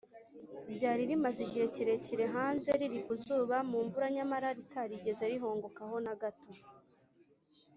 ryari 0.75 1.03
rimaze 1.09 1.39
igihe 1.47 1.65
kirekire 1.75 2.25
hanze, 2.35 2.69
riri 2.79 2.99
ku 3.05 3.13
zuba, 3.23 3.57
mu 3.69 3.79
mvura, 3.85 4.07
nyamara 4.15 4.47
ritarigeze 4.57 5.23
rihongoka 5.31 5.81
na 6.05 6.13
gato 6.21 6.51